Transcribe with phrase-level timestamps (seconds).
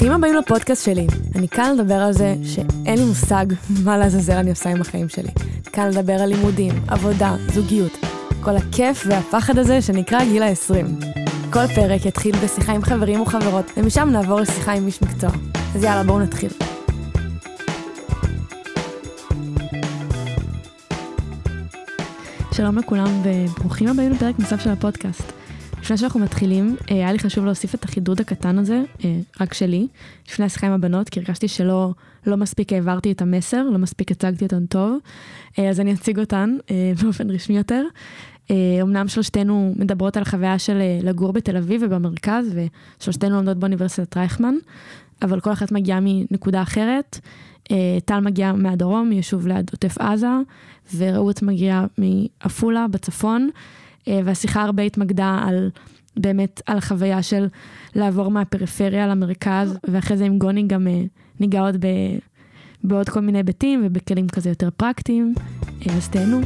[0.00, 1.06] ברוכים הבאים לפודקאסט שלי.
[1.34, 3.46] אני כאן לדבר על זה שאין לי מושג
[3.84, 5.30] מה לעזאזל אני עושה עם החיים שלי.
[5.72, 7.92] כאן לדבר על לימודים, עבודה, זוגיות.
[8.40, 11.04] כל הכיף והפחד הזה שנקרא גיל ה-20.
[11.52, 15.30] כל פרק יתחיל בשיחה עם חברים וחברות, ומשם נעבור לשיחה עם איש מקצוע.
[15.74, 16.50] אז יאללה, בואו נתחיל.
[22.52, 25.32] שלום לכולם וברוכים הבאים לפרק נוסף של הפודקאסט.
[25.90, 29.86] לפני שאנחנו מתחילים, אה, היה לי חשוב להוסיף את החידוד הקטן הזה, אה, רק שלי,
[30.28, 31.92] לפני השיחה עם הבנות, כי הרגשתי שלא
[32.26, 34.98] לא מספיק העברתי את המסר, לא מספיק הצגתי אותן טוב,
[35.58, 36.56] אה, אז אני אציג אותן
[37.02, 37.84] באופן רשמי יותר.
[38.82, 42.56] אמנם שלושתנו מדברות על החוויה של לגור בתל אביב ובמרכז,
[43.00, 44.54] ושלושתנו לומדות באוניברסיטת רייכמן,
[45.22, 47.20] אבל כל אחת מגיעה מנקודה אחרת.
[48.04, 50.28] טל מגיעה מהדרום, מיישוב ליד עוטף עזה,
[50.96, 53.50] ורעות מגיעה מעפולה בצפון.
[54.08, 55.70] אה, והשיחה הרבה התמקדה על
[56.16, 57.46] באמת על החוויה של
[57.94, 61.02] לעבור מהפריפריה למרכז, ואחרי זה עם גוני גם אה,
[61.40, 61.86] ניגע עוד ב,
[62.84, 65.34] בעוד כל מיני היבטים ובכלים כזה יותר פרקטיים.
[65.88, 66.40] אה, אז תהנו.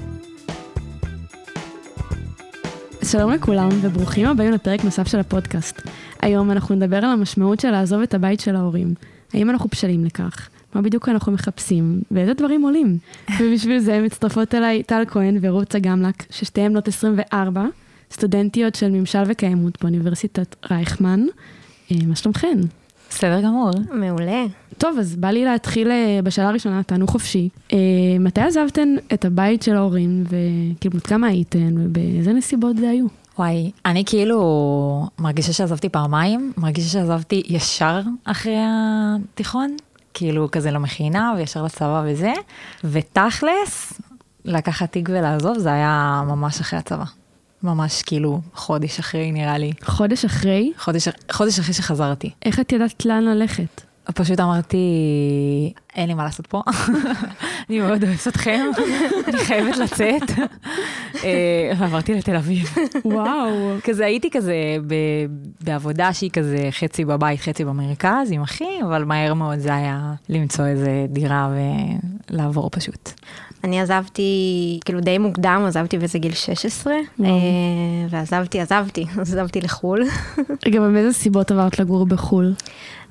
[3.04, 5.82] שלום לכולם וברוכים הבאים לפרק נוסף של הפודקאסט.
[6.22, 8.94] היום אנחנו נדבר על המשמעות של לעזוב את הבית של ההורים.
[9.32, 10.48] האם אנחנו בשלים לכך?
[10.74, 12.98] מה בדיוק אנחנו מחפשים, ואיזה דברים עולים.
[13.40, 17.64] ובשביל זה מצטרפות אליי טל כהן ורות גמלק, ששתיהן בנות 24,
[18.12, 21.26] סטודנטיות של ממשל וקיימות באוניברסיטת רייכמן.
[21.92, 22.58] אה, מה שלומכן?
[23.10, 23.70] בסדר גמור.
[23.92, 24.44] מעולה.
[24.78, 27.48] טוב, אז בא לי להתחיל אה, בשאלה הראשונה, תענו חופשי.
[27.72, 27.78] אה,
[28.20, 33.06] מתי עזבתן את הבית של ההורים, וכאילו, כמה הייתן, ובאיזה נסיבות זה היו?
[33.38, 39.76] וואי, אני כאילו מרגישה שעזבתי פעמיים, מרגישה שעזבתי ישר אחרי התיכון,
[40.14, 42.32] כאילו כזה למכינה וישר לצבא וזה,
[42.84, 43.92] ותכלס,
[44.44, 47.04] לקחת תיק ולעזוב זה היה ממש אחרי הצבא.
[47.62, 49.72] ממש כאילו חודש אחרי נראה לי.
[49.82, 50.72] חודש אחרי?
[50.78, 52.30] חודש, חודש אחרי שחזרתי.
[52.44, 53.80] איך את ידעת לאן ללכת?
[54.14, 54.78] פשוט אמרתי,
[55.96, 56.62] אין לי מה לעשות פה,
[57.68, 58.66] אני מאוד אוהבת אתכם,
[59.28, 60.22] אני חייבת לצאת.
[61.24, 62.74] אה, ועברתי לתל אביב.
[63.04, 63.76] וואו.
[63.84, 64.54] כזה הייתי כזה
[65.64, 70.66] בעבודה שהיא כזה חצי בבית, חצי במרכז עם אחי, אבל מהר מאוד זה היה למצוא
[70.66, 71.48] איזה דירה
[72.30, 73.10] ולעבור פשוט.
[73.64, 77.28] אני עזבתי, כאילו די מוקדם, עזבתי באיזה גיל 16, אה,
[78.10, 80.02] ועזבתי, עזבתי, עזבתי לחו"ל.
[80.66, 82.54] רגע, ומאיזה סיבות עברת לגור בחו"ל?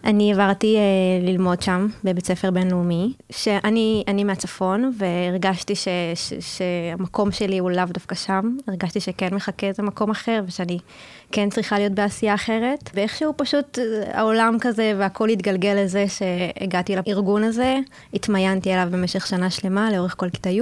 [0.06, 7.58] אני עברתי uh, ללמוד שם בבית ספר בינלאומי, שאני מהצפון והרגשתי ש, ש, שהמקום שלי
[7.58, 10.78] הוא לאו דווקא שם, הרגשתי שכן מחכה איזה מקום אחר ושאני
[11.32, 17.44] כן צריכה להיות בעשייה אחרת, ואיכשהו פשוט אה, העולם כזה והכל התגלגל לזה שהגעתי לארגון
[17.44, 17.78] הזה,
[18.14, 20.62] התמיינתי אליו במשך שנה שלמה לאורך כל כיתה י',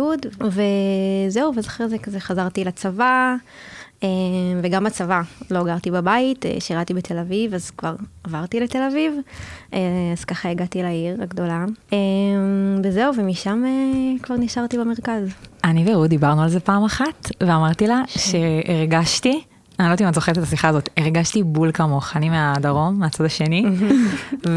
[1.28, 3.35] וזהו, ואחרי זה כזה חזרתי לצבא.
[4.03, 4.09] אה,
[4.62, 9.13] וגם בצבא, לא גרתי בבית, אה, שירתי בתל אביב, אז כבר עברתי לתל אביב,
[9.73, 9.79] אה,
[10.13, 11.66] אז ככה הגעתי לעיר הגדולה.
[12.84, 13.63] וזהו, ומשם
[14.23, 15.29] כבר נשארתי במרכז.
[15.63, 19.41] אני ורות דיברנו על זה פעם אחת, ואמרתי לה שהרגשתי
[19.80, 23.26] אני לא יודעת אם את זוכרת את השיחה הזאת, הרגשתי בול כמוך, אני מהדרום, מהצד
[23.26, 23.66] השני,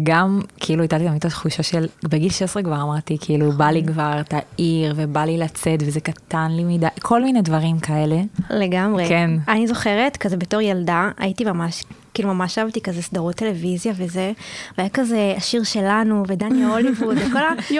[0.00, 4.20] וגם כאילו הייתה לי תמיד התחושה של, בגיל 16 כבר אמרתי, כאילו בא לי כבר
[4.20, 8.16] את העיר, ובא לי לצאת, וזה קטן לי מדי, כל מיני דברים כאלה.
[8.50, 9.08] לגמרי.
[9.08, 9.30] כן.
[9.48, 11.84] אני זוכרת, כזה בתור ילדה, הייתי ממש
[12.18, 14.32] כאילו ממש אהבתי כזה סדרות טלוויזיה וזה,
[14.78, 17.38] והיה כזה השיר שלנו ודני הוליווד וכל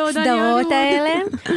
[0.09, 1.11] הסדרות האלה,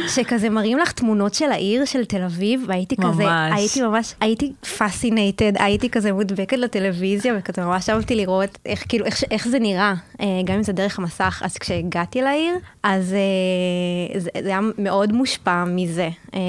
[0.08, 3.52] שכזה מראים לך תמונות של העיר של תל אביב, והייתי כזה, ממש.
[3.54, 9.24] הייתי ממש, הייתי פסינטד, הייתי כזה מודבקת לטלוויזיה, וכזה ממש אהבתי לראות איך כאילו, איך,
[9.30, 14.30] איך זה נראה, אה, גם אם זה דרך המסך, אז כשהגעתי לעיר, אז אה, זה,
[14.42, 16.40] זה היה מאוד מושפע מזה, אה,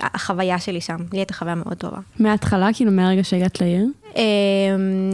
[0.00, 1.98] החוויה שלי שם, לי הייתה חוויה מאוד טובה.
[2.18, 3.86] מההתחלה, כאילו מהרגע שהגעת לעיר?
[4.14, 4.16] Um,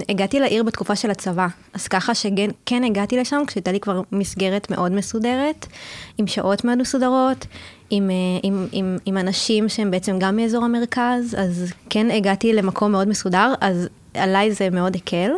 [0.09, 4.93] הגעתי לעיר בתקופה של הצבא, אז ככה שכן הגעתי לשם כשהייתה לי כבר מסגרת מאוד
[4.93, 5.67] מסודרת,
[6.19, 7.47] עם שעות מאוד מסודרות,
[7.91, 12.93] עם, uh, עם, עם, עם אנשים שהם בעצם גם מאזור המרכז, אז כן הגעתי למקום
[12.93, 15.31] מאוד מסודר, אז עליי זה מאוד הקל.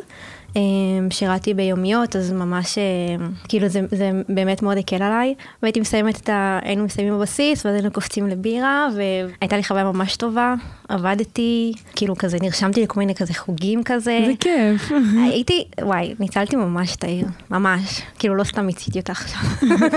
[0.59, 5.35] אמ, שירתי ביומיות, אז ממש, אמ, כאילו זה, זה באמת מאוד הקל עליי.
[5.63, 6.59] והייתי מסיימת את ה...
[6.63, 10.55] היינו מסיימים בבסיס, ואז היינו קופצים לבירה, והייתה לי חוויה ממש טובה.
[10.89, 14.21] עבדתי, כאילו כזה, נרשמתי לכל מיני כזה חוגים כזה.
[14.27, 14.93] זה כיף.
[15.33, 18.03] הייתי, וואי, ניצלתי ממש את העיר, ממש.
[18.19, 19.41] כאילו לא סתם מיציתי אותה עכשיו.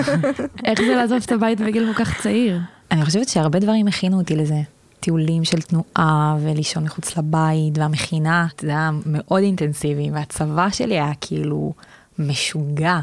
[0.66, 2.60] איך זה לעזוב את הבית בגיל כל כך צעיר?
[2.92, 4.62] אני חושבת שהרבה דברים הכינו אותי לזה.
[5.02, 11.74] טיולים של תנועה ולישון מחוץ לבית והמכינה, זה היה מאוד אינטנסיבי והצבא שלי היה כאילו
[12.20, 13.00] משוגע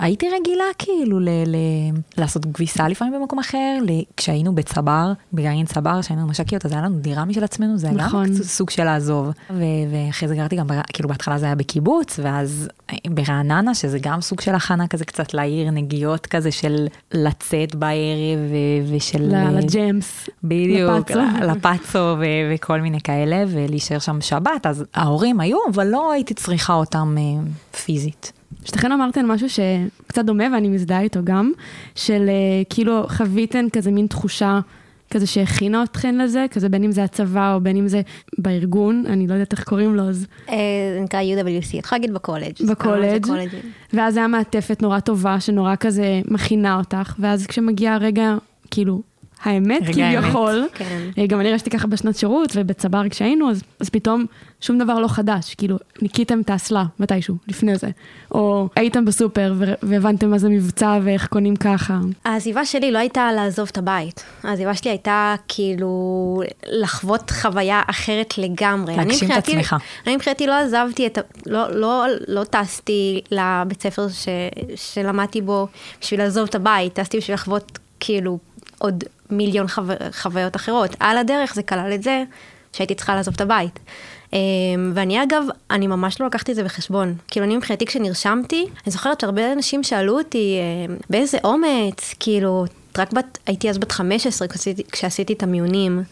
[0.00, 1.56] הייתי רגילה כאילו ל- ל-
[2.18, 6.96] לעשות כביסה לפעמים במקום אחר, ל- כשהיינו בצבר, בגרעין צבר, כשהיינו מש"קיות, אז היה לנו
[6.98, 8.26] דירה משל עצמנו, זה נכון.
[8.26, 9.30] גם סוג של לעזוב.
[9.90, 12.68] ואחרי זה גרתי גם, בר- כאילו בהתחלה זה היה בקיבוץ, ואז
[13.10, 18.94] ברעננה, שזה גם סוג של הכנה כזה קצת לעיר, נגיעות כזה של לצאת בערב ו-
[18.96, 19.22] ושל...
[19.22, 20.28] ל- לג'מס.
[20.44, 21.18] בדיוק, לפאצו.
[21.20, 22.24] ל- לפאצו ו-
[22.54, 27.22] וכל מיני כאלה, ולהישאר שם שבת, אז ההורים היו, אבל לא הייתי צריכה אותם אה,
[27.84, 28.32] פיזית.
[28.64, 31.52] שתכן אמרתן משהו שקצת דומה ואני מזדהה איתו גם,
[31.94, 34.60] של אה, כאילו חוויתן כזה מין תחושה
[35.10, 38.00] כזה שהכינה אתכן לזה, כזה בין אם זה הצבא או בין אם זה
[38.38, 40.26] בארגון, אני לא יודעת איך קוראים לו, אז...
[40.48, 40.56] אה,
[40.94, 42.52] זה נקרא UWC, יכולה להגיד בקולג'.
[42.70, 43.26] בקולג'.
[43.26, 43.60] זה.
[43.92, 48.36] ואז היה מעטפת נורא טובה שנורא כזה מכינה אותך, ואז כשמגיע הרגע,
[48.70, 49.02] כאילו,
[49.42, 49.82] האמת.
[49.82, 51.00] כביכול, כן.
[51.18, 54.26] אה, גם אני הרגשתי ככה בשנת שירות ובצבר כשהיינו, אז, אז פתאום
[54.60, 57.88] שום דבר לא חדש, כאילו ניקיתם את האסלה מתישהו, לפני זה,
[58.30, 61.98] או הייתם בסופר והבנתם מה זה מבצע ואיך קונים ככה.
[62.24, 64.24] העזיבה שלי לא הייתה לעזוב את הבית.
[64.42, 68.96] העזיבה שלי הייתה כאילו לחוות חוויה אחרת לגמרי.
[68.96, 69.76] להגשים את עצמך.
[70.06, 71.20] אני מבחינתי לא עזבתי את ה...
[71.46, 74.28] לא, לא, לא טסתי לבית ספר ש,
[74.76, 75.66] שלמדתי בו
[76.00, 78.38] בשביל לעזוב את הבית, טסתי בשביל לחוות כאילו
[78.80, 79.82] עוד מיליון חו...
[80.12, 80.96] חוויות אחרות.
[81.00, 82.22] על הדרך זה כלל את זה
[82.72, 83.78] שהייתי צריכה לעזוב את הבית.
[84.32, 84.38] אמ,
[84.94, 87.14] ואני אגב, אני ממש לא לקחתי את זה בחשבון.
[87.28, 92.64] כאילו אני מבחינתי כשנרשמתי, אני זוכרת שהרבה אנשים שאלו אותי אמ, באיזה אומץ, כאילו,
[92.98, 96.02] רק בת, הייתי אז בת 15 כשעשיתי, כשעשיתי את המיונים,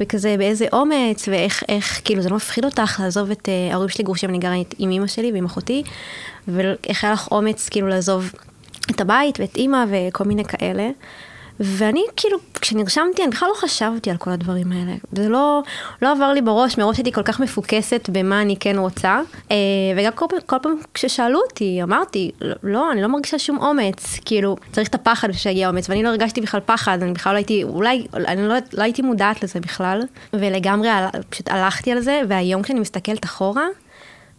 [0.00, 4.04] וכזה באיזה אומץ, ואיך, איך, כאילו זה לא מפחיד אותך לעזוב את אה, ההורים שלי
[4.04, 5.82] גרושים, אני גרה עם אמא שלי ועם אחותי,
[6.48, 8.32] ואיך היה לך אומץ כאילו לעזוב
[8.90, 10.90] את הבית ואת אימא וכל מיני כאלה.
[11.60, 14.92] ואני כאילו, כשנרשמתי, אני בכלל לא חשבתי על כל הדברים האלה.
[15.12, 15.62] זה לא,
[16.02, 19.20] לא עבר לי בראש, מראש הייתי כל כך מפוקסת במה אני כן רוצה.
[19.50, 19.56] אה,
[19.96, 22.30] וגם כל, כל פעם כששאלו אותי, אמרתי,
[22.62, 24.18] "לא, אני לא מרגישה שום אומץ.
[24.24, 27.36] כאילו, צריך את הפחד בשביל שיגיע אומץ, ואני לא הרגשתי בכלל פחד, אני בכלל לא
[27.36, 30.02] הייתי, אולי, אני לא, לא הייתי מודעת לזה בכלל.
[30.32, 30.88] ולגמרי
[31.30, 33.66] פשוט הלכתי על זה, והיום כשאני מסתכלת אחורה,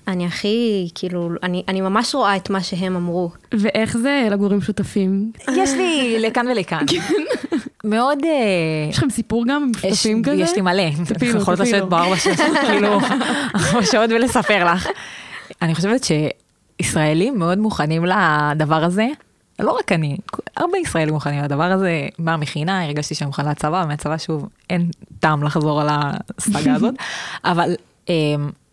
[0.07, 3.31] אני הכי, כאילו, אני, אני ממש רואה את מה שהם אמרו.
[3.51, 5.31] ואיך זה לגור עם שותפים?
[5.55, 6.85] יש לי לכאן ולכאן.
[7.83, 8.19] מאוד...
[8.25, 10.35] אה, יש לכם סיפור גם עם שותפים כזה?
[10.35, 11.59] יש לי מלא, תפילו, אנחנו יכולות.
[11.59, 12.37] לשבת פה ארבע שעות,
[12.67, 12.99] כאילו,
[13.55, 14.87] ארבע שעות ולספר לך.
[15.61, 16.01] אני חושבת
[16.81, 19.07] שישראלים מאוד מוכנים לדבר הזה,
[19.59, 20.17] לא רק אני,
[20.57, 25.81] הרבה ישראלים מוכנים לדבר הזה, מהמכינה, הרגשתי שאני מוכנה לצבא, מהצבא שוב, אין טעם לחזור
[25.81, 26.93] על הסאגה הזאת,
[27.43, 27.75] אבל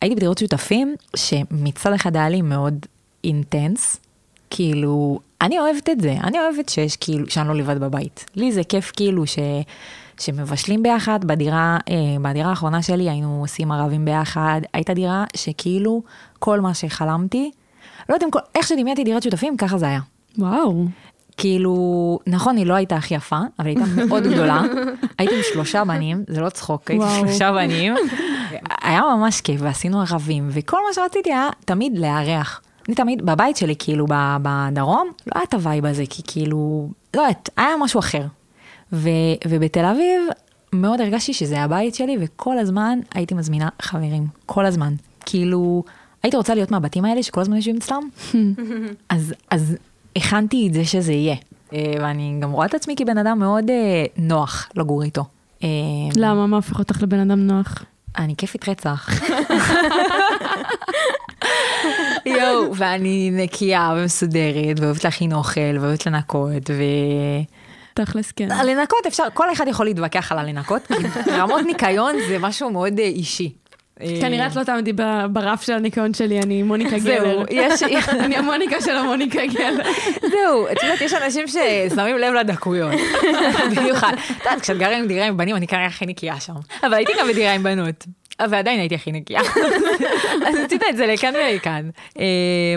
[0.01, 2.87] הייתי בדירות שותפים, שמצד אחד היה לי מאוד
[3.25, 3.97] אינטנס,
[4.51, 8.25] כאילו, אני אוהבת את זה, אני אוהבת שיש כאילו, שאני לא לבד בבית.
[8.37, 9.39] לי זה כיף כאילו ש...
[10.21, 16.03] שמבשלים ביחד, בדירה, אה, בדירה האחרונה שלי היינו עושים ערבים ביחד, הייתה דירה שכאילו
[16.39, 17.51] כל מה שחלמתי,
[18.09, 20.01] לא יודעת אם כל, איך שדמיינתי דירת שותפים, ככה זה היה.
[20.39, 20.85] וואו.
[21.37, 24.63] כאילו, נכון, היא לא הייתה הכי יפה, אבל היא הייתה מאוד גדולה.
[25.19, 27.29] הייתי עם שלושה בנים, זה לא צחוק, הייתי עם.
[27.29, 27.95] שלושה בנים.
[28.83, 32.61] היה ממש כיף, ועשינו ערבים, וכל מה שרציתי היה תמיד לארח.
[32.89, 34.07] אני תמיד, בבית שלי, כאילו,
[34.43, 38.27] בדרום, לא היה את ה vibe הזה, כי כאילו, לא יודעת, היה משהו אחר.
[38.93, 39.09] ו,
[39.49, 40.23] ובתל אביב,
[40.73, 44.95] מאוד הרגשתי שזה הבית שלי, וכל הזמן הייתי מזמינה חברים, כל הזמן.
[45.27, 45.85] כאילו,
[46.23, 48.09] הייתי רוצה להיות מהבתים האלה שכל הזמן יושבים אצלם,
[49.09, 49.77] אז, אז
[50.17, 51.37] הכנתי את זה שזה יהיה.
[51.73, 55.25] אה, ואני גם רואה את עצמי כבן אדם מאוד אה, נוח לגור איתו.
[55.65, 55.69] אה,
[56.17, 56.47] למה?
[56.47, 57.85] מה הופך אותך לבן אדם נוח?
[58.19, 59.09] אני כיפית רצח.
[62.27, 66.83] יואו, ואני נקייה ומסודרת, ואוהבת להכין אוכל, ואוהבת לנקות, ו...
[67.95, 68.49] תכלס כן.
[68.65, 70.95] לנקות אפשר, כל אחד יכול להתווכח על הלנקות, כי
[71.31, 73.53] רמות ניקיון זה משהו מאוד אישי.
[74.21, 74.93] כנראה את לא תעמדי
[75.31, 77.45] ברף של הניקיון שלי, אני מוניקה גלר.
[77.75, 77.89] זהו,
[78.25, 79.85] אני המוניקה של המוניקה גלר.
[80.21, 82.93] זהו, את יודעת, יש אנשים ששמים לב לדקויות.
[83.77, 84.13] במיוחד.
[84.13, 86.55] את יודעת, כשאת גרה עם דירה עם בנים, אני כנראה הכי נקייה שם.
[86.83, 88.07] אבל הייתי גם בדירה עם בנות.
[88.51, 89.41] ועדיין הייתי הכי נקייה.
[90.47, 91.91] אז את יודעת, זה לכאן ולכאן.
[92.19, 92.25] אה,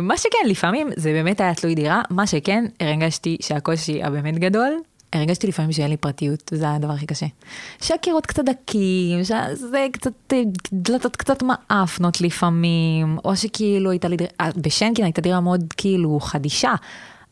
[0.02, 2.02] מה שכן, לפעמים זה באמת היה תלוי דירה.
[2.10, 4.78] מה שכן, הרגשתי שהקושי הבאמת גדול,
[5.16, 7.26] הרגשתי לפעמים שאין לי פרטיות, וזה הדבר הכי קשה.
[7.82, 10.42] שהקירות קצת דקים, שזה קצת, אה,
[10.74, 16.20] דלתות קצת מאפנות לפעמים, או שכאילו הייתה לי דירה, אה, בשנקין הייתה דירה מאוד כאילו
[16.20, 16.74] חדישה.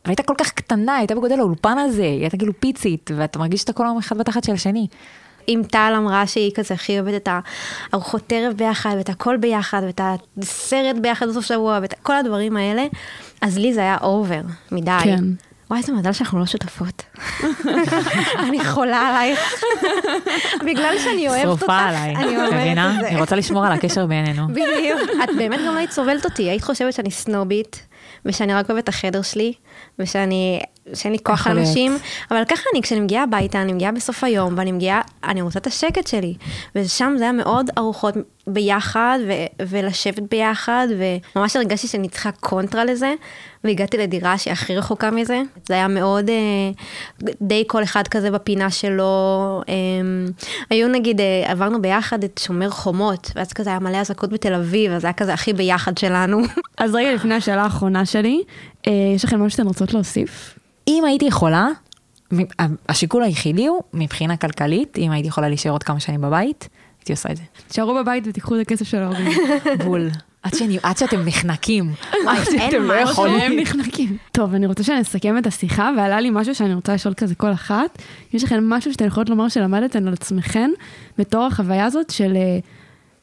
[0.04, 3.72] והייתה כל כך קטנה, הייתה בגודל האולפן הזה, היא הייתה כאילו פיצית, ואתה מרגיש שאתה
[3.72, 4.86] כל היום אחד בתחת של השני.
[5.48, 7.28] אם טל אמרה שהיא כזה הכי אוהבת את
[7.92, 10.00] הארוחות ערב ביחד, ואת הכל ביחד, ואת
[10.38, 12.86] הסרט ביחד בסוף שבוע, ואת כל הדברים האלה,
[13.40, 14.40] אז לי זה היה אובר
[14.72, 14.98] מדי.
[15.04, 15.24] כן.
[15.74, 17.02] וואי, איזה מזל שאנחנו לא שותפות.
[18.48, 19.64] אני חולה עלייך.
[20.66, 22.94] בגלל שאני אוהבת אותך, עליי, אני מבינה?
[22.94, 23.08] את זה.
[23.08, 24.48] אני רוצה לשמור על הקשר בינינו.
[24.54, 25.00] בדיוק.
[25.24, 27.86] את באמת גם לא היית סובלת אותי, היית חושבת שאני סנובית,
[28.24, 29.52] ושאני רק אוהבת את החדר שלי,
[29.98, 30.60] ושאני,
[30.94, 31.68] שאין לי כוח יכול על להיות.
[31.68, 31.96] אנשים,
[32.30, 35.66] אבל ככה אני, כשאני מגיעה הביתה, אני מגיעה בסוף היום, ואני מגיעה, אני רוצה את
[35.66, 36.34] השקט שלי.
[36.74, 38.14] ושם זה היה מאוד ארוחות
[38.46, 40.86] ביחד, ו- ולשבת ביחד,
[41.36, 43.14] וממש הרגשתי שאני צריכה קונטרה לזה,
[43.64, 45.42] והגעתי לדירה שהיא הכי רחוקה מזה.
[45.66, 46.70] זה היה מאוד, אה,
[47.40, 49.62] די כל אחד כזה בפינה שלו.
[49.68, 49.74] אה,
[50.70, 54.92] היו נגיד, אה, עברנו ביחד את שומר חומות, ואז כזה היה מלא אזעקות בתל אביב,
[54.92, 56.38] אז זה היה כזה הכי ביחד שלנו.
[56.78, 58.42] אז רגע לפני השאלה האחרונה שלי,
[58.86, 60.58] אה, יש לכם משהו שאתן רוצות להוסיף?
[60.88, 61.68] אם הייתי יכולה,
[62.88, 67.30] השיקול היחידי הוא מבחינה כלכלית, אם הייתי יכולה להישאר עוד כמה שנים בבית, הייתי עושה
[67.30, 67.42] את זה.
[67.68, 69.32] תשארו בבית ותיקחו את הכסף של ההורים.
[69.84, 70.10] בול.
[70.42, 71.92] עד, שאני, עד שאתם נחנקים.
[72.28, 73.12] עד אין שאתם לא משהו.
[73.12, 73.40] יכולים.
[73.40, 74.16] הם נחנקים.
[74.32, 77.98] טוב, אני רוצה שנסכם את השיחה, ועלה לי משהו שאני רוצה לשאול כזה כל אחת.
[78.32, 80.70] יש לכם משהו שאתן יכולות לומר שלמדתן על עצמכן,
[81.18, 82.58] בתור החוויה הזאת של אה,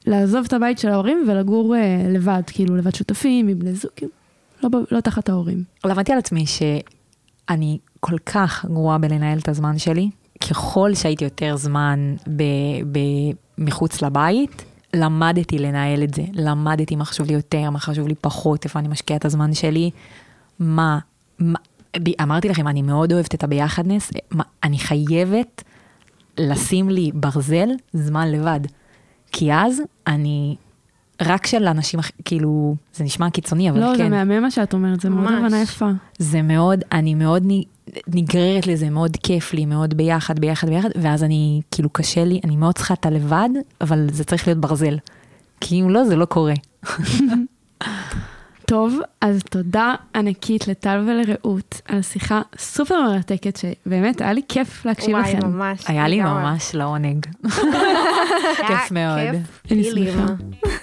[0.08, 4.12] לעזוב את הבית של ההורים ולגור אה, לבד, כאילו לבד שותפים, עם בני זוג, כאילו,
[4.63, 5.63] לא, לא תחת ההורים.
[5.86, 6.46] למדתי על עצמי
[7.51, 10.10] שאני כל כך גרועה בלנהל את הזמן שלי.
[10.50, 12.43] ככל שהייתי יותר זמן ב,
[12.91, 13.00] ב,
[13.58, 16.24] מחוץ לבית, למדתי לנהל את זה.
[16.34, 19.91] למדתי מה חשוב לי יותר, מה חשוב לי פחות, איפה אני משקיעה את הזמן שלי.
[20.60, 21.00] מה,
[21.39, 21.60] מה
[22.22, 24.12] אמרתי לכם, אני מאוד אוהבת את הביחדנס.
[24.31, 25.63] מה, אני חייבת
[26.38, 28.60] לשים לי ברזל זמן לבד.
[29.31, 30.55] כי אז אני...
[31.22, 33.98] רק של אנשים, כאילו, זה נשמע קיצוני, אבל לא, כן.
[33.98, 35.44] זה מהמם מה שאת אומרת, זה מאוד ממש.
[35.44, 35.90] הבנה יפה.
[36.20, 37.44] זה מאוד, אני מאוד
[38.08, 42.56] נגררת לזה, מאוד כיף לי, מאוד ביחד, ביחד, ביחד, ואז אני, כאילו קשה לי, אני
[42.56, 43.50] מאוד צריכה את הלבד,
[43.82, 44.98] אבל זה צריך להיות ברזל.
[45.62, 46.54] כי אם לא, זה לא קורה.
[48.66, 55.16] טוב, אז תודה ענקית לטל ולרעות על שיחה סופר מרתקת, שבאמת היה לי כיף להקשיב
[55.16, 55.48] וואי, לכם.
[55.48, 55.84] ממש.
[55.88, 56.22] היה לי.
[56.22, 57.25] ממש לעונג.
[58.68, 59.20] כיף מאוד.
[59.68, 59.72] כיף.
[59.72, 59.84] אני.
[59.84, 60.34] שמחה.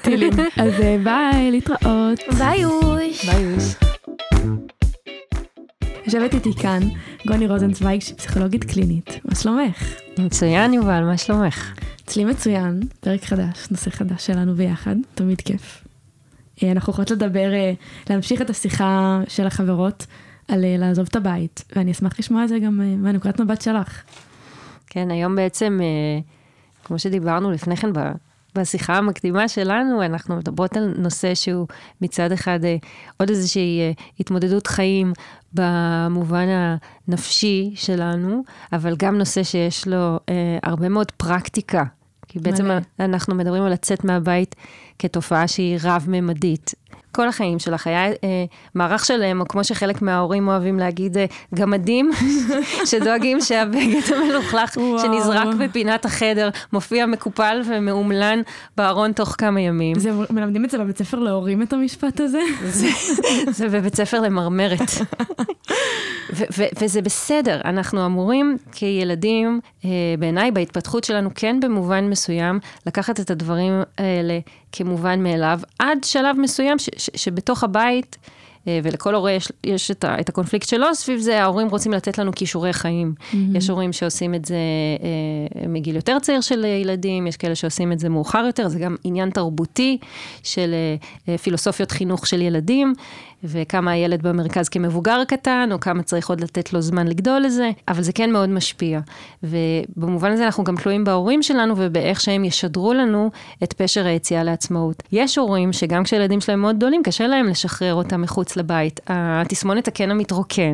[0.03, 0.33] טילים.
[0.63, 2.19] אז אה, ביי, להתראות.
[2.39, 3.25] ביי אוש.
[3.25, 3.75] ביי יוש.
[6.07, 6.81] יושבת איתי כאן
[7.27, 9.21] גוני רוזנצוויג, שהיא פסיכולוגית קלינית.
[9.25, 9.95] מה שלומך?
[10.19, 11.75] מצוין, יובל, מה שלומך?
[12.05, 15.85] אצלי מצוין, פרק חדש, נושא חדש שלנו ביחד, תמיד כיף.
[16.63, 17.73] אה, אנחנו יכולות לדבר, אה,
[18.11, 20.07] להמשיך את השיחה של החברות
[20.49, 24.03] על לעזוב את הבית, ואני אשמח לשמוע את זה גם מהנקודת מבט שלך.
[24.87, 25.81] כן, היום בעצם,
[26.85, 27.93] כמו שדיברנו לפני כן
[28.55, 31.67] בשיחה המקדימה שלנו, אנחנו מדברות על נושא שהוא
[32.01, 32.77] מצד אחד אה,
[33.17, 35.13] עוד איזושהי אה, התמודדות חיים
[35.53, 36.47] במובן
[37.09, 41.85] הנפשי שלנו, אבל גם נושא שיש לו אה, הרבה מאוד פרקטיקה.
[42.29, 42.81] כי בעצם מלא.
[43.01, 44.55] אנחנו מדברים על לצאת מהבית
[44.99, 46.75] כתופעה שהיא רב-ממדית.
[47.19, 48.15] כל החיים שלך היה אה,
[48.75, 52.11] מערך שלם, או כמו שחלק מההורים אוהבים להגיד, אה, גמדים,
[52.91, 54.75] שדואגים שהבגד המלוכלך.
[54.75, 58.41] שנזרק בפינת החדר מופיע מקופל ומאומלן
[58.77, 59.99] בארון תוך כמה ימים.
[59.99, 62.41] זה, מלמדים את זה בבית ספר להורים את המשפט הזה?
[62.65, 62.89] זה,
[63.51, 64.91] זה בבית ספר למרמרת.
[66.33, 73.21] ו- ו- וזה בסדר, אנחנו אמורים כילדים, אה, בעיניי בהתפתחות שלנו, כן במובן מסוים, לקחת
[73.21, 74.39] את הדברים האלה
[74.73, 78.17] כמובן מאליו, עד שלב מסוים ש- ש- שבתוך הבית,
[78.69, 82.19] אה, ולכל הורה יש, יש את, ה- את הקונפליקט שלו, סביב זה ההורים רוצים לתת
[82.19, 83.15] לנו כישורי חיים.
[83.19, 83.37] Mm-hmm.
[83.55, 84.57] יש הורים שעושים את זה
[85.03, 88.97] אה, מגיל יותר צעיר של ילדים, יש כאלה שעושים את זה מאוחר יותר, זה גם
[89.05, 89.99] עניין תרבותי
[90.43, 92.95] של אה, אה, פילוסופיות חינוך של ילדים,
[93.45, 98.03] וכמה הילד במרכז כמבוגר קטן, או כמה צריך עוד לתת לו זמן לגדול לזה, אבל
[98.03, 99.01] זה כן מאוד משפיע.
[99.43, 103.31] ובמובן הזה אנחנו גם תלויים בהורים שלנו ובאיך שהם ישדרו לנו
[103.63, 105.03] את פשר היציאה לעצמאות.
[105.13, 109.01] יש הורים שגם כשהילדים שלהם מאוד גדולים, קשה להם לשחרר אותם מחוץ לבית.
[109.07, 110.73] התסמונת הקן המתרוקן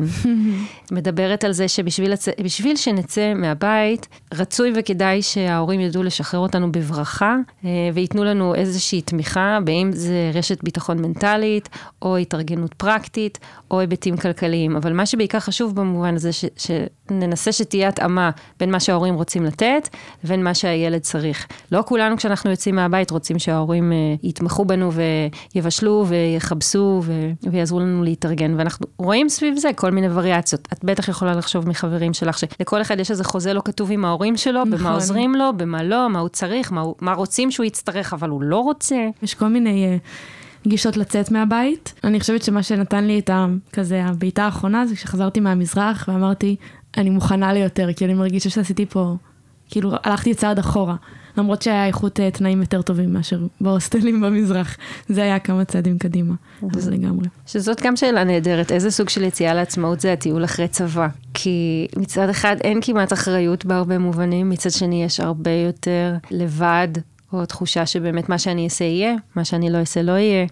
[0.91, 2.13] מדברת על זה שבשביל.
[2.43, 9.59] בשביל שנצא מהבית, רצוי וכדאי שההורים ידעו לשחרר אותנו בברכה, אה, וייתנו לנו איזושהי תמיכה,
[9.63, 11.69] באם זה רשת ביטחון מנטלית,
[12.01, 13.39] או התארגנות פרקטית,
[13.71, 14.75] או היבטים כלכליים.
[14.75, 16.45] אבל מה שבעיקר חשוב במובן הזה, ש...
[16.57, 19.89] שננסה שתהיה התאמה בין מה שההורים רוצים לתת,
[20.23, 21.47] לבין מה שהילד צריך.
[21.71, 24.91] לא כולנו כשאנחנו יוצאים מהבית רוצים שההורים אה, יתמכו בנו
[25.55, 27.13] ויבשלו ויכבסו ו...
[27.51, 30.67] ויעזרו לנו להתארגן, ואנחנו רואים סביב זה כל מיני וריאציות.
[30.73, 34.37] את בטח יכולה לחשוב מחברים שלך, שלכל אחד יש איזה חוזה לא כתוב עם ההורים
[34.37, 34.77] שלו, נכון.
[34.79, 38.29] במה עוזרים לו, במה לא, מה הוא צריך, מה, הוא- מה רוצים שהוא יצטרך, אבל
[38.29, 38.95] הוא לא רוצה.
[39.23, 39.97] יש כל מיני אה,
[40.67, 41.93] גישות לצאת מהבית.
[42.03, 43.45] אני חושבת שמה שנתן לי את ה...
[43.73, 46.55] כזה הבעיטה האחרונה זה כשחזרתי מהמזרח ואמרתי,
[46.97, 49.15] אני מוכנה ליותר, כי אני מרגישה שעשיתי פה,
[49.69, 50.95] כאילו הלכתי צעד אחורה.
[51.37, 54.77] למרות שהיה איכות אה, תנאים יותר טובים מאשר בהוסטלים במזרח.
[55.09, 56.33] זה היה כמה צעדים קדימה,
[56.77, 57.27] אז לגמרי.
[57.45, 61.07] שזאת גם שאלה נהדרת, איזה סוג של יציאה לעצמאות זה הטיול אחרי צבא?
[61.33, 66.87] כי מצד אחד אין כמעט אחריות בהרבה מובנים, מצד שני יש הרבה יותר לבד,
[67.39, 70.45] או תחושה שבאמת מה שאני אעשה יהיה, מה שאני לא אעשה לא יהיה.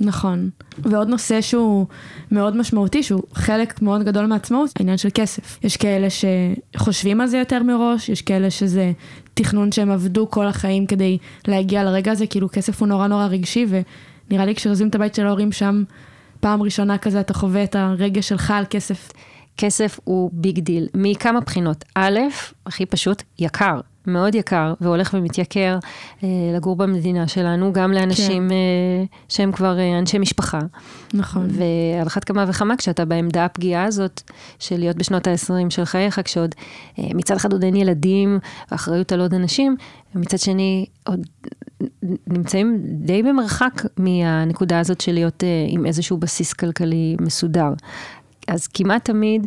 [0.00, 0.50] נכון.
[0.78, 1.86] ועוד נושא שהוא
[2.30, 5.58] מאוד משמעותי, שהוא חלק מאוד גדול מעצמאות, העניין של כסף.
[5.62, 8.92] יש כאלה שחושבים על זה יותר מראש, יש כאלה שזה
[9.34, 11.18] תכנון שהם עבדו כל החיים כדי
[11.48, 15.26] להגיע לרגע הזה, כאילו כסף הוא נורא נורא רגשי, ונראה לי כשעוזבים את הבית של
[15.26, 15.84] ההורים שם,
[16.40, 19.12] פעם ראשונה כזה אתה חווה את הרגש שלך על כסף.
[19.56, 21.84] כסף הוא big deal, מכמה בחינות.
[21.94, 22.18] א',
[22.66, 23.80] הכי פשוט, יקר.
[24.06, 25.78] מאוד יקר והולך ומתייקר
[26.24, 28.54] אה, לגור במדינה שלנו, גם לאנשים כן.
[28.54, 30.58] אה, שהם כבר אה, אנשי משפחה.
[31.14, 31.48] נכון.
[31.50, 34.22] ועל אחת כמה וכמה כשאתה בעמדה הפגיעה הזאת
[34.58, 36.54] של להיות בשנות ה-20 של חייך, כשעוד
[36.98, 38.38] אה, מצד אחד עוד אין ילדים,
[38.70, 39.76] אחריות על עוד אנשים,
[40.14, 41.20] ומצד שני עוד
[42.26, 47.72] נמצאים די במרחק מהנקודה הזאת של להיות אה, עם איזשהו בסיס כלכלי מסודר.
[48.48, 49.46] אז כמעט תמיד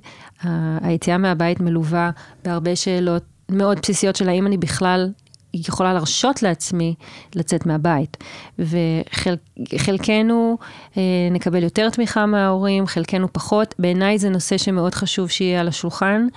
[0.82, 2.12] היציאה מהבית מלווה
[2.46, 5.10] בהרבה שאלות מאוד בסיסיות של האם אני בכלל
[5.54, 6.96] יכולה להרשות לעצמי
[7.36, 8.18] לצאת מהבית.
[8.60, 10.58] וחלקנו
[10.98, 11.02] אה,
[11.32, 13.76] נקבל יותר תמיכה מההורים, חלקנו פחות.
[13.80, 16.28] בעיניי זה נושא שמאוד חשוב שיהיה על השולחן,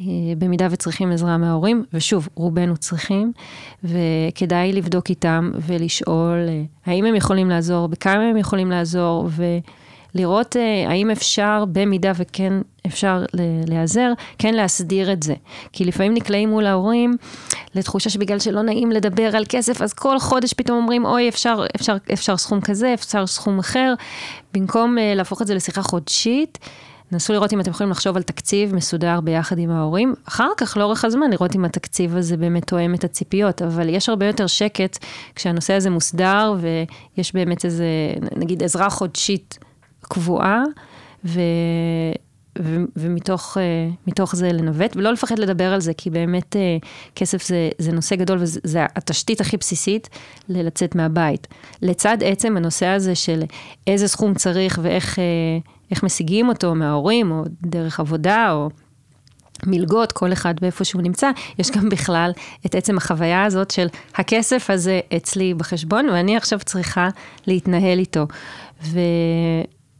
[0.00, 0.04] אה,
[0.38, 3.32] במידה וצריכים עזרה מההורים, ושוב, רובנו צריכים,
[3.84, 9.44] וכדאי לבדוק איתם ולשאול אה, האם הם יכולים לעזור, בכמה הם יכולים לעזור, ו...
[10.14, 12.52] לראות uh, האם אפשר, במידה וכן
[12.86, 13.24] אפשר
[13.66, 15.34] להיעזר, כן להסדיר את זה.
[15.72, 17.16] כי לפעמים נקלעים מול ההורים
[17.74, 21.96] לתחושה שבגלל שלא נעים לדבר על כסף, אז כל חודש פתאום אומרים, אוי, אפשר, אפשר,
[22.12, 23.94] אפשר סכום כזה, אפשר סכום אחר.
[24.54, 26.58] במקום uh, להפוך את זה לשיחה חודשית,
[27.12, 30.14] נסו לראות אם אתם יכולים לחשוב על תקציב מסודר ביחד עם ההורים.
[30.28, 33.62] אחר כך, לאורך הזמן, לראות אם התקציב הזה באמת תואם את הציפיות.
[33.62, 34.98] אבל יש הרבה יותר שקט
[35.34, 37.86] כשהנושא הזה מוסדר, ויש באמת איזה,
[38.36, 39.58] נגיד, עזרה חודשית
[40.02, 40.62] קבועה,
[41.24, 41.40] ו...
[42.96, 43.56] ומתוך
[44.20, 48.16] uh, זה לנווט, ולא לפחד לדבר על זה, כי באמת uh, כסף זה, זה נושא
[48.16, 50.08] גדול וזה התשתית הכי בסיסית
[50.48, 51.46] ללצאת מהבית.
[51.82, 53.42] לצד עצם הנושא הזה של
[53.86, 58.70] איזה סכום צריך ואיך uh, משיגים אותו מההורים, או דרך עבודה, או
[59.66, 62.30] מלגות, כל אחד ואיפה שהוא נמצא, יש גם בכלל
[62.66, 67.08] את עצם החוויה הזאת של הכסף הזה אצלי בחשבון, ואני עכשיו צריכה
[67.46, 68.26] להתנהל איתו.
[68.82, 69.00] ו...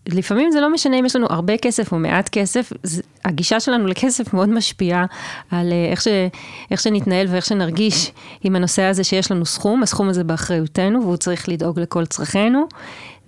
[0.09, 3.87] לפעמים זה לא משנה אם יש לנו הרבה כסף או מעט כסף, זה, הגישה שלנו
[3.87, 5.05] לכסף מאוד משפיעה
[5.51, 6.09] על אה, איך, ש,
[6.71, 8.13] איך שנתנהל ואיך שנרגיש
[8.45, 12.67] עם הנושא הזה שיש לנו סכום, הסכום הזה באחריותנו והוא צריך לדאוג לכל צרכינו.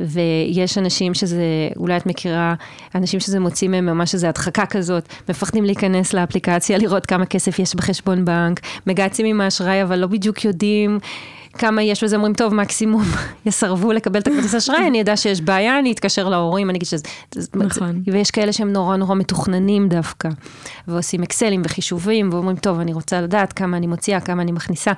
[0.00, 1.44] ויש אנשים שזה,
[1.76, 2.54] אולי את מכירה,
[2.94, 7.74] אנשים שזה מוציא מהם ממש איזו הדחקה כזאת, מפחדים להיכנס לאפליקציה, לראות כמה כסף יש
[7.74, 10.98] בחשבון בנק, מגעצים עם האשראי אבל לא בדיוק יודעים.
[11.58, 13.02] כמה יש, וזה אומרים, טוב, מקסימום
[13.46, 17.02] יסרבו לקבל את הכרטיס אשראי, אני אדע שיש בעיה, אני אתקשר להורים, אני אגיד שזה...
[17.54, 18.02] נכון.
[18.12, 20.28] ויש כאלה שהם נורא נורא מתוכננים דווקא,
[20.88, 24.92] ועושים אקסלים וחישובים, ואומרים, טוב, אני רוצה לדעת כמה אני מוציאה, כמה אני מכניסה.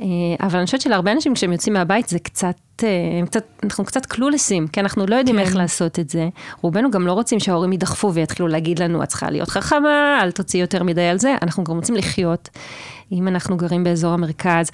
[0.00, 0.06] אה,
[0.40, 2.75] אבל אני חושבת שלהרבה אנשים, כשהם יוצאים מהבית, זה קצת...
[2.84, 5.42] אה, קצת, אנחנו קצת קלולסים, כי אנחנו לא יודעים כן.
[5.42, 6.28] איך לעשות את זה.
[6.60, 10.60] רובנו גם לא רוצים שההורים ידחפו ויתחילו להגיד לנו, את צריכה להיות חכמה, אל תוציאי
[10.60, 12.48] יותר מדי על זה, אנחנו גם רוצים לחיות.
[13.12, 14.70] אם אנחנו גרים באזור המרכז,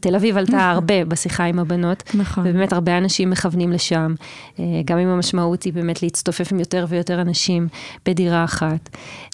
[0.00, 0.60] תל אביב עלתה נכון.
[0.60, 2.46] הרבה בשיחה עם הבנות, נכון.
[2.46, 4.14] ובאמת הרבה אנשים מכוונים לשם,
[4.58, 7.68] אה, גם אם המשמעות היא באמת להצטופף עם יותר ויותר אנשים
[8.06, 8.88] בדירה אחת.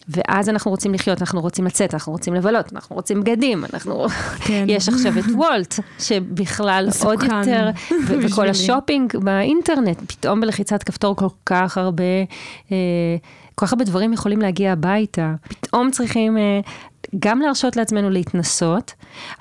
[0.09, 4.07] ואז אנחנו רוצים לחיות, אנחנו רוצים לצאת, אנחנו רוצים לבלות, אנחנו רוצים בגדים, אנחנו...
[4.47, 4.65] כן.
[4.69, 7.71] יש עכשיו את וולט, שבכלל עוד יותר,
[8.23, 12.05] וכל השופינג באינטרנט, פתאום בלחיצת כפתור כל כך הרבה...
[12.73, 12.77] אה,
[13.55, 15.35] כל כך הרבה דברים יכולים להגיע הביתה.
[15.49, 16.61] פתאום צריכים אה,
[17.19, 18.93] גם להרשות לעצמנו להתנסות,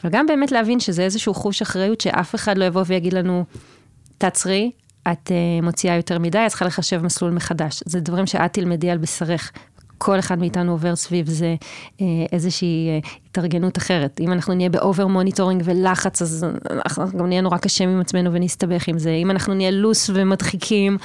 [0.04, 3.46] אבל גם באמת להבין שזה איזשהו חוש אחריות שאף אחד לא יבוא ויגיד לנו,
[4.18, 4.72] תעצרי,
[5.12, 7.84] את אה, מוציאה יותר מדי, את צריכה לחשב מסלול מחדש.
[7.86, 9.52] זה דברים שאת תלמדי על בשרך.
[9.98, 11.56] כל אחד מאיתנו עובר סביב זה
[12.02, 14.20] אה, איזושהי אה, התארגנות אחרת.
[14.22, 18.34] אם אנחנו נהיה ב over monitoring ולחץ, אז אנחנו גם נהיה נורא קשים עם עצמנו
[18.34, 19.12] ונסתבך עם זה.
[19.12, 20.98] אם אנחנו נהיה loose ומדחיקים,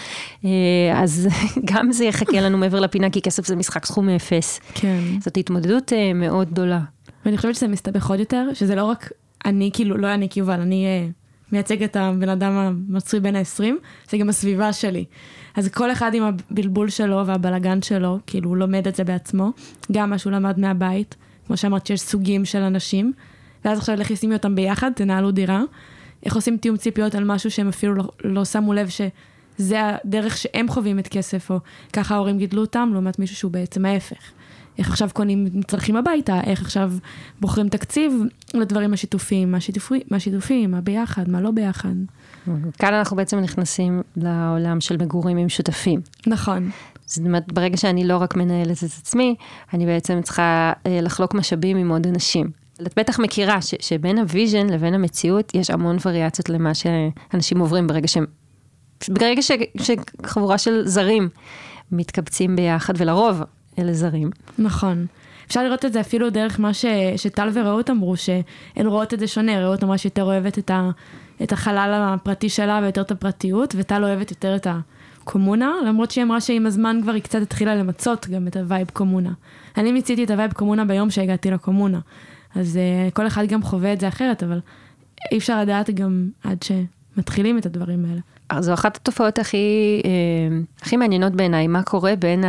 [0.44, 0.50] אה,
[0.94, 1.28] אז
[1.74, 4.60] גם זה יחכה לנו מעבר לפינה, כי כסף זה משחק סכום אפס.
[4.74, 5.00] כן.
[5.20, 6.80] זאת התמודדות מאוד גדולה.
[7.24, 9.10] ואני חושבת שזה מסתבך עוד יותר, שזה לא רק
[9.44, 11.10] אני, כאילו, לא אני כיובל, אני
[11.52, 13.64] מייצג את הבן אדם המצוי בין ה-20,
[14.10, 15.04] זה גם הסביבה שלי.
[15.56, 19.52] אז כל אחד עם הבלבול שלו והבלגן שלו, כאילו הוא לומד את זה בעצמו,
[19.92, 23.12] גם מה שהוא למד מהבית, כמו שאמרת שיש סוגים של אנשים,
[23.64, 25.62] ואז עכשיו לכי שימי אותם ביחד, תנהלו דירה,
[26.22, 30.68] איך עושים תיאום ציפיות על משהו שהם אפילו לא, לא שמו לב שזה הדרך שהם
[30.68, 31.58] חווים את כסף, או
[31.92, 34.32] ככה ההורים גידלו אותם, לעומת מישהו שהוא בעצם ההפך.
[34.78, 36.92] איך עכשיו קונים מצרכים הביתה, איך עכשיו
[37.40, 38.12] בוחרים תקציב
[38.54, 41.94] לדברים השיתופיים, מה שיתופי, מה שיתופי, מה ביחד, מה לא ביחד.
[42.78, 46.00] כאן אנחנו בעצם נכנסים לעולם של מגורים עם שותפים.
[46.26, 46.70] נכון.
[47.06, 49.34] זאת אומרת, ברגע שאני לא רק מנהלת את עצמי,
[49.74, 52.50] אני בעצם צריכה אה, לחלוק משאבים עם עוד אנשים.
[52.82, 57.86] את בטח מכירה ש, שבין ה vision לבין המציאות יש המון וריאציות למה שאנשים עוברים
[57.86, 58.26] ברגע שהם
[59.08, 59.50] ברגע ש,
[59.82, 61.28] שחבורה של זרים
[61.92, 63.42] מתקבצים ביחד, ולרוב
[63.78, 64.30] אלה זרים.
[64.58, 65.06] נכון.
[65.46, 66.84] אפשר לראות את זה אפילו דרך מה ש,
[67.16, 70.90] שטל ורעות אמרו, שהן רואות את זה שונה, רעות אמרה שיותר אוהבת את, ה,
[71.42, 76.40] את החלל הפרטי שלה ויותר את הפרטיות, וטל אוהבת יותר את הקומונה, למרות שהיא אמרה
[76.40, 79.32] שעם הזמן כבר היא קצת התחילה למצות גם את ה vibe קומונה.
[79.76, 82.00] אני מיציתי את ה vibe קומונה ביום שהגעתי לקומונה,
[82.54, 84.60] אז אה, כל אחד גם חווה את זה אחרת, אבל
[85.32, 88.20] אי אפשר לדעת גם עד שמתחילים את הדברים האלה.
[88.60, 92.44] זו אחת התופעות הכי, אה, הכי מעניינות בעיניי, מה קורה בין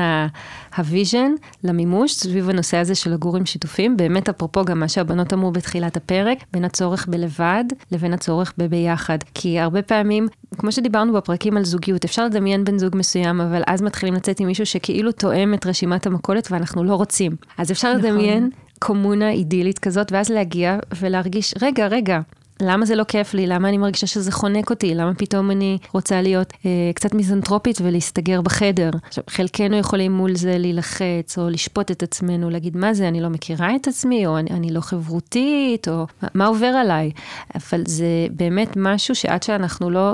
[0.77, 1.31] ה vision
[1.63, 3.97] למימוש סביב הנושא הזה של לגור עם שותפים.
[3.97, 9.17] באמת, אפרופו גם מה שהבנות אמרו בתחילת הפרק, בין הצורך בלבד לבין הצורך בביחד.
[9.33, 13.81] כי הרבה פעמים, כמו שדיברנו בפרקים על זוגיות, אפשר לדמיין בן זוג מסוים, אבל אז
[13.81, 17.35] מתחילים לצאת עם מישהו שכאילו תואם את רשימת המכולת ואנחנו לא רוצים.
[17.57, 18.05] אז אפשר נכון.
[18.05, 22.19] לדמיין קומונה אידילית כזאת, ואז להגיע ולהרגיש, רגע, רגע,
[22.61, 23.47] למה זה לא כיף לי?
[23.47, 24.95] למה אני מרגישה שזה חונק אותי?
[24.95, 28.89] למה פתאום אני רוצה להיות אה, קצת מיזנטרופית ולהסתגר בחדר?
[29.07, 33.29] עכשיו, חלקנו יכולים מול זה להילחץ, או לשפוט את עצמנו, להגיד, מה זה, אני לא
[33.29, 37.11] מכירה את עצמי, או אני, אני לא חברותית, או מה, מה עובר עליי?
[37.55, 40.13] אבל זה באמת משהו שעד שאנחנו לא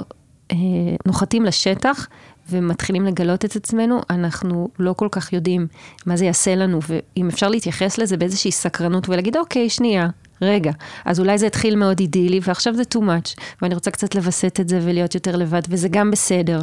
[0.51, 0.57] אה,
[1.05, 2.07] נוחתים לשטח,
[2.49, 5.67] ומתחילים לגלות את עצמנו, אנחנו לא כל כך יודעים
[6.05, 10.09] מה זה יעשה לנו, ואם אפשר להתייחס לזה באיזושהי סקרנות ולהגיד, אוקיי, שנייה,
[10.41, 10.71] רגע,
[11.05, 14.69] אז אולי זה התחיל מאוד אידילי, ועכשיו זה too much, ואני רוצה קצת לווסת את
[14.69, 16.61] זה ולהיות יותר לבד, וזה גם בסדר.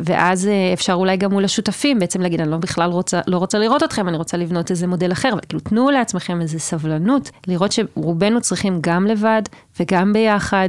[0.00, 3.58] ואז אה, אפשר אולי גם מול השותפים בעצם להגיד, אני לא בכלל רוצה, לא רוצה
[3.58, 8.40] לראות אתכם, אני רוצה לבנות איזה מודל אחר, וכאילו תנו לעצמכם איזה סבלנות, לראות שרובנו
[8.40, 9.42] צריכים גם לבד
[9.80, 10.68] וגם ביחד.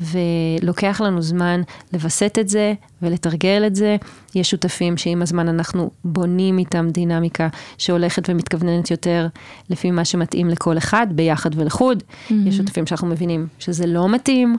[0.00, 1.60] ולוקח לנו זמן
[1.92, 3.96] לווסת את זה ולתרגל את זה.
[4.34, 9.26] יש שותפים שעם הזמן אנחנו בונים איתם דינמיקה שהולכת ומתכווננת יותר
[9.70, 12.02] לפי מה שמתאים לכל אחד, ביחד ולחוד.
[12.02, 12.34] Mm-hmm.
[12.46, 14.56] יש שותפים שאנחנו מבינים שזה לא מתאים,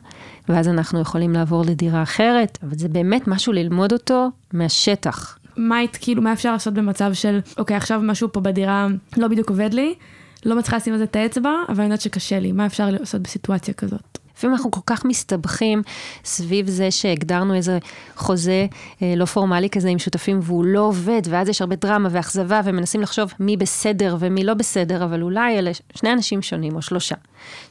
[0.50, 5.40] ואז אנחנו יכולים לעבור לדירה אחרת, אבל זה באמת משהו ללמוד אותו מהשטח.
[5.58, 9.74] מה, כאילו, מה אפשר לעשות במצב של, אוקיי, עכשיו משהו פה בדירה לא בדיוק עובד
[9.74, 9.94] לי,
[10.46, 13.22] לא מצליחה לשים על זה את האצבע, אבל אני יודעת שקשה לי, מה אפשר לעשות
[13.22, 14.18] בסיטואציה כזאת?
[14.38, 15.82] לפעמים אנחנו כל כך מסתבכים
[16.26, 17.78] סביב זה שהגדרנו איזה
[18.16, 18.68] חוזה
[19.02, 23.02] אה, לא פורמלי כזה עם שותפים והוא לא עובד, ואז יש הרבה דרמה ואכזבה ומנסים
[23.02, 27.16] לחשוב מי בסדר ומי לא בסדר, אבל אולי אלה שני אנשים שונים או שלושה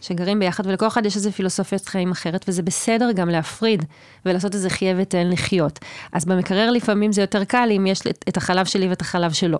[0.00, 3.84] שגרים ביחד ולכל אחד יש איזה פילוסופיית חיים אחרת, וזה בסדר גם להפריד
[4.26, 5.78] ולעשות איזה חיה ותן לחיות.
[6.12, 9.58] אז במקרר לפעמים זה יותר קל אם יש את החלב שלי ואת החלב שלו.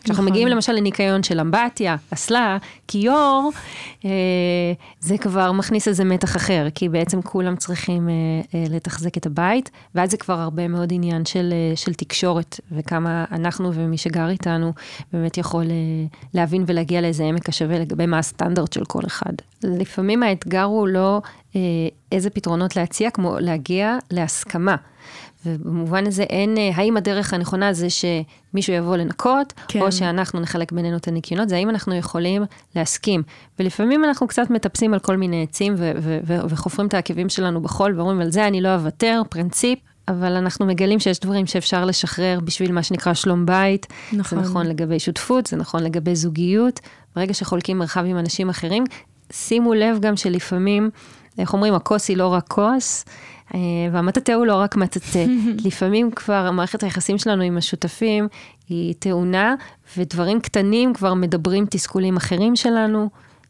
[0.00, 0.32] כשאנחנו נכון.
[0.32, 3.50] מגיעים למשל לניקיון של אמבטיה, אסלה, כיור,
[4.04, 4.10] אה,
[5.00, 8.14] זה כבר מכניס איזה מתח אחר, כי בעצם כולם צריכים אה,
[8.54, 13.24] אה, לתחזק את הבית, ואז זה כבר הרבה מאוד עניין של, אה, של תקשורת, וכמה
[13.32, 14.72] אנחנו ומי שגר איתנו
[15.12, 19.32] באמת יכול אה, להבין ולהגיע לאיזה עמק השווה לגבי מה הסטנדרט של כל אחד.
[19.64, 21.20] לפעמים האתגר הוא לא
[21.56, 21.60] אה,
[22.12, 24.76] איזה פתרונות להציע, כמו להגיע להסכמה.
[25.46, 29.80] ובמובן הזה אין, אה, האם הדרך הנכונה זה שמישהו יבוא לנקות, כן.
[29.80, 32.44] או שאנחנו נחלק בינינו את הניקיונות, זה האם אנחנו יכולים
[32.76, 33.22] להסכים.
[33.58, 37.60] ולפעמים אנחנו קצת מטפסים על כל מיני עצים ו- ו- ו- וחופרים את העקבים שלנו
[37.60, 39.78] בחול, ואומרים, על זה אני לא אוותר, פרינציפ.
[40.08, 43.86] אבל אנחנו מגלים שיש דברים שאפשר לשחרר בשביל מה שנקרא שלום בית.
[44.12, 44.38] נכון.
[44.38, 46.80] זה נכון לגבי שותפות, זה נכון לגבי זוגיות.
[47.16, 48.84] ברגע שחולקים מרחב עם אנשים אחרים,
[49.32, 50.90] שימו לב גם שלפעמים,
[51.38, 53.04] איך אומרים, הכוס היא לא רק כוס,
[53.54, 53.58] אה,
[53.92, 55.18] והמטאטה הוא לא רק מטאטה.
[55.66, 58.28] לפעמים כבר מערכת היחסים שלנו עם השותפים
[58.68, 59.54] היא טעונה,
[59.96, 63.08] ודברים קטנים כבר מדברים תסכולים אחרים שלנו.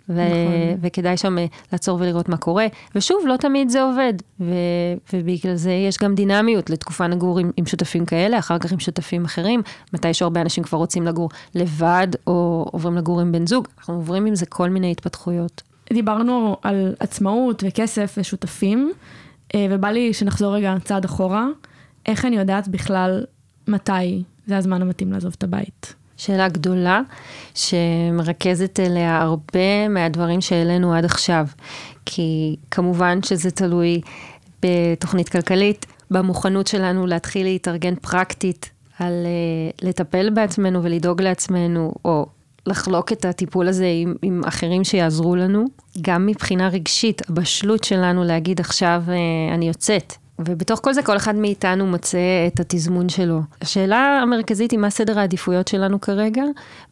[0.08, 0.78] ו- נכון.
[0.80, 2.66] וכדאי שם אה, לעצור ולראות מה קורה.
[2.94, 4.54] ושוב, לא תמיד זה עובד, ו-
[5.12, 9.24] ובגלל זה יש גם דינמיות לתקופה נגור עם, עם שותפים כאלה, אחר כך עם שותפים
[9.24, 9.62] אחרים,
[9.92, 14.26] מתי שהרבה אנשים כבר רוצים לגור לבד, או עוברים לגור עם בן זוג, אנחנו עוברים
[14.26, 15.62] עם זה כל מיני התפתחויות.
[15.92, 18.92] דיברנו על עצמאות וכסף ושותפים,
[19.54, 21.46] אה, ובא לי שנחזור רגע צעד אחורה.
[22.06, 23.24] איך אני יודעת בכלל
[23.68, 25.94] מתי זה הזמן המתאים לעזוב את הבית?
[26.24, 27.00] שאלה גדולה,
[27.54, 31.46] שמרכזת אליה הרבה מהדברים שהעלינו עד עכשיו.
[32.06, 34.00] כי כמובן שזה תלוי
[34.62, 42.26] בתוכנית כלכלית, במוכנות שלנו להתחיל להתארגן פרקטית על uh, לטפל בעצמנו ולדאוג לעצמנו, או
[42.66, 45.64] לחלוק את הטיפול הזה עם, עם אחרים שיעזרו לנו.
[46.00, 51.34] גם מבחינה רגשית, הבשלות שלנו להגיד עכשיו uh, אני יוצאת, ובתוך כל זה כל אחד
[51.34, 53.40] מאיתנו מוצא את התזמון שלו.
[53.62, 56.42] השאלה המרכזית היא מה סדר העדיפויות שלנו כרגע,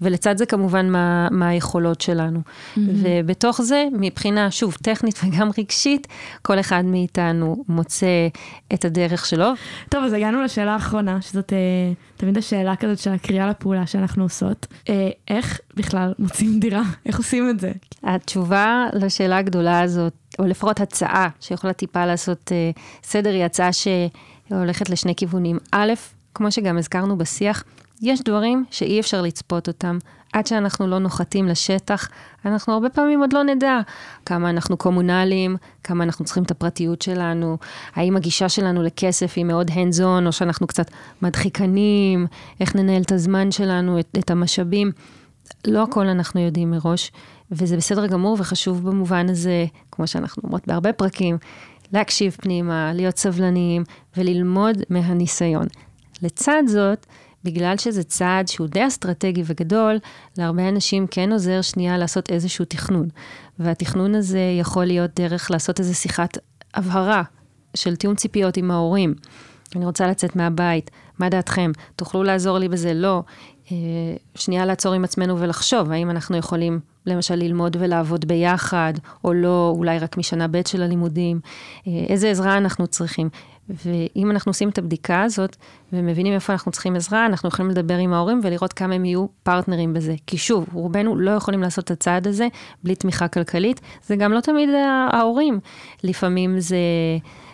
[0.00, 2.40] ולצד זה כמובן מה, מה היכולות שלנו.
[2.40, 2.81] Mm-hmm.
[3.02, 6.07] ובתוך זה, מבחינה, שוב, טכנית וגם רגשית,
[6.42, 8.28] כל אחד מאיתנו מוצא
[8.74, 9.48] את הדרך שלו.
[9.88, 11.59] טוב, אז הגענו לשאלה האחרונה, שזאת אה,
[12.16, 14.66] תמיד השאלה כזאת של הקריאה לפעולה שאנחנו עושות.
[14.88, 16.83] אה, איך בכלל מוצאים דירה?
[17.07, 17.72] איך עושים את זה?
[18.05, 22.71] התשובה לשאלה הגדולה הזאת, או לפחות הצעה שיכולה טיפה לעשות אה,
[23.03, 23.88] סדר, היא הצעה ש...
[24.59, 25.59] הולכת לשני כיוונים.
[25.73, 25.92] א',
[26.35, 27.64] כמו שגם הזכרנו בשיח,
[28.03, 29.99] יש דברים שאי אפשר לצפות אותם.
[30.33, 32.09] עד שאנחנו לא נוחתים לשטח,
[32.45, 33.81] אנחנו הרבה פעמים עוד לא נדע
[34.27, 37.59] כמה אנחנו קומונליים, כמה אנחנו צריכים את הפרטיות שלנו,
[37.95, 40.90] האם הגישה שלנו לכסף היא מאוד hands on, או שאנחנו קצת
[41.23, 42.27] מדחיקנים,
[42.61, 44.92] איך ננהל את הזמן שלנו, את, את המשאבים.
[45.66, 47.12] לא הכל אנחנו יודעים מראש,
[47.53, 51.38] וזה בסדר גמור וחשוב במובן הזה, כמו שאנחנו אומרות בהרבה פרקים,
[51.93, 53.85] להקשיב פנימה, להיות סבלניים
[54.17, 55.67] וללמוד מהניסיון.
[56.23, 57.07] לצד זאת,
[57.45, 59.99] בגלל שזה צעד שהוא די אסטרטגי וגדול,
[60.38, 63.09] להרבה אנשים כן עוזר שנייה לעשות איזשהו תכנון.
[63.59, 66.38] והתכנון הזה יכול להיות דרך לעשות איזו שיחת
[66.75, 67.23] הבהרה
[67.75, 69.15] של תיאום ציפיות עם ההורים.
[69.77, 71.71] אני רוצה לצאת מהבית, מה דעתכם?
[71.97, 72.95] תוכלו לעזור לי בזה?
[72.95, 73.23] לא.
[73.73, 73.77] אה,
[74.35, 78.93] שנייה לעצור עם עצמנו ולחשוב, האם אנחנו יכולים למשל ללמוד ולעבוד ביחד,
[79.25, 81.41] או לא, אולי רק משנה ב' של הלימודים,
[81.87, 83.29] אה, איזה עזרה אנחנו צריכים.
[83.69, 85.57] ואם אנחנו עושים את הבדיקה הזאת
[85.93, 89.93] ומבינים איפה אנחנו צריכים עזרה, אנחנו יכולים לדבר עם ההורים ולראות כמה הם יהיו פרטנרים
[89.93, 90.15] בזה.
[90.27, 92.49] כי שוב, רובנו לא יכולים לעשות את הצעד הזה
[92.85, 93.81] בלי תמיכה כלכלית.
[94.07, 94.69] זה גם לא תמיד
[95.12, 95.61] ההורים.
[96.05, 96.77] לפעמים זה...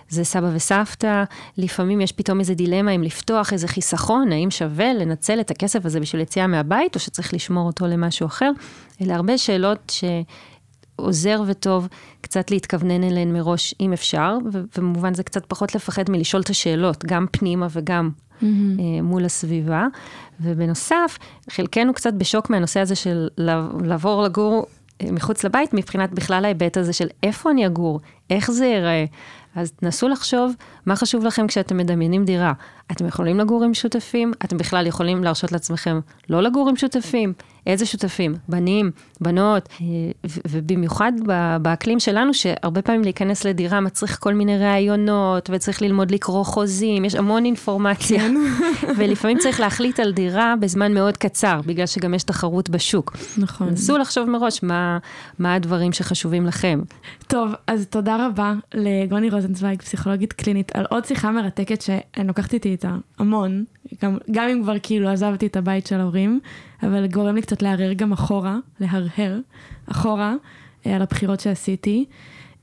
[0.08, 1.24] זה סבא וסבתא,
[1.58, 6.00] לפעמים יש פתאום איזה דילמה אם לפתוח איזה חיסכון, האם שווה לנצל את הכסף הזה
[6.00, 8.50] בשביל יציאה מהבית, או שצריך לשמור אותו למשהו אחר.
[9.02, 9.92] אלה הרבה שאלות
[10.98, 11.88] שעוזר וטוב
[12.20, 17.26] קצת להתכוונן אליהן מראש, אם אפשר, ובמובן זה קצת פחות לפחד מלשאול את השאלות, גם
[17.32, 18.44] פנימה וגם mm-hmm.
[19.02, 19.86] מול הסביבה.
[20.40, 21.18] ובנוסף,
[21.50, 23.28] חלקנו קצת בשוק מהנושא הזה של
[23.84, 24.66] לעבור לגור
[25.02, 29.04] אה, מחוץ לבית, מבחינת בכלל ההיבט הזה של איפה אני אגור, איך זה ייראה.
[29.54, 30.54] אז תנסו לחשוב
[30.86, 32.52] מה חשוב לכם כשאתם מדמיינים דירה.
[32.92, 34.32] אתם יכולים לגור עם שותפים?
[34.44, 37.32] אתם בכלל יכולים להרשות לעצמכם לא לגור עם שותפים?
[37.68, 38.34] איזה שותפים?
[38.48, 39.86] בנים, בנות, אה,
[40.48, 41.12] ובמיוחד
[41.62, 47.14] באקלים שלנו, שהרבה פעמים להיכנס לדירה מצריך כל מיני ראיונות, וצריך ללמוד לקרוא חוזים, יש
[47.14, 48.20] המון אינפורמציה.
[48.20, 48.34] כן.
[48.96, 53.16] ולפעמים צריך להחליט על דירה בזמן מאוד קצר, בגלל שגם יש תחרות בשוק.
[53.38, 53.68] נכון.
[53.68, 54.98] נסו לחשוב מראש מה,
[55.38, 56.80] מה הדברים שחשובים לכם.
[57.26, 62.68] טוב, אז תודה רבה לגוני רוזנצוויג, פסיכולוגית קלינית, על עוד שיחה מרתקת שאני לוקחת איתי
[62.68, 63.64] איתה המון,
[64.02, 66.40] גם, גם אם כבר כאילו עזבתי את הבית של ההורים,
[66.82, 69.38] אבל גורם לי קצת להרהר גם אחורה, להרהר
[69.86, 70.34] אחורה
[70.86, 72.04] אה, על הבחירות שעשיתי.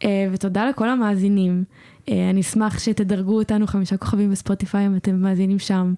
[0.03, 1.63] אה, ותודה לכל המאזינים.
[2.09, 5.93] אה, אני אשמח שתדרגו אותנו חמישה כוכבים בספוטיפיי אם אתם מאזינים שם.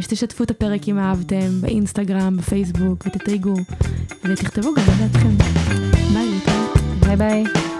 [0.00, 3.54] שתשתפו את הפרק אם אהבתם, באינסטגרם, בפייסבוק, ותתייגו,
[4.24, 5.36] ותכתבו גם את דעתכם.
[6.14, 6.28] ביי,
[7.00, 7.73] ביי ביי.